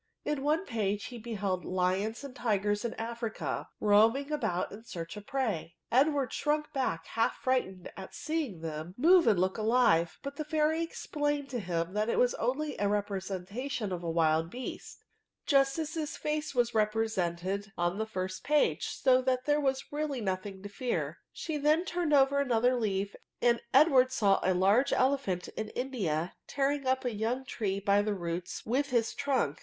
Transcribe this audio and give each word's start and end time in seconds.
In 0.25 0.41
one 0.41 0.65
page 0.65 1.03
he 1.05 1.19
beheld 1.19 1.63
lions 1.63 2.23
and 2.23 2.35
tigers 2.35 2.83
in 2.83 2.95
Africa 2.95 3.69
roaming 3.79 4.31
about 4.31 4.71
in 4.71 4.83
search 4.83 5.15
of 5.15 5.27
prey. 5.27 5.75
Edward 5.91 6.33
shrunk 6.33 6.73
back 6.73 7.05
half 7.05 7.35
frightened 7.35 7.91
at 7.95 8.15
seeing 8.15 8.61
them 8.61 8.95
move 8.97 9.27
and 9.27 9.39
look 9.39 9.59
alive; 9.59 10.17
but 10.23 10.37
the 10.37 10.43
fairy 10.43 10.83
expSid^d 10.87 11.47
to 11.49 11.59
him 11.59 11.93
that 11.93 12.09
it 12.09 12.17
was 12.17 12.33
only 12.33 12.75
a 12.79 12.87
representation 12.87 13.91
of 13.91 14.01
a 14.01 14.09
wild 14.09 14.49
beast, 14.49 15.03
just 15.45 15.77
as 15.77 15.93
his 15.93 16.17
fax^e 16.17 16.55
was 16.55 16.73
represented 16.73 17.71
104 17.75 17.79
INTER 17.79 17.79
JECTIOK^ 17.79 17.91
in 17.93 17.97
the 17.99 18.07
first 18.11 18.43
page; 18.43 18.87
so 18.89 19.21
that 19.21 19.45
there 19.45 19.61
was 19.61 19.91
really 19.91 20.19
nothing 20.19 20.63
to 20.63 20.69
fear. 20.69 21.19
She 21.31 21.57
then 21.57 21.85
turned 21.85 22.15
over 22.15 22.39
another 22.39 22.75
leaf, 22.75 23.15
and 23.39 23.61
Edward 23.71 24.11
saw 24.11 24.39
a 24.41 24.55
large 24.55 24.91
elephant 24.91 25.49
in 25.49 25.69
India, 25.69 26.33
tear^ 26.47 26.73
ing 26.73 26.85
Tip 26.85 27.05
a 27.05 27.13
young 27.13 27.45
tree 27.45 27.79
by 27.79 28.01
the 28.01 28.15
roots 28.15 28.65
with 28.65 28.89
his 28.89 29.13
trunk. 29.13 29.59